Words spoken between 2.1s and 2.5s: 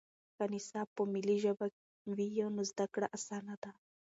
وي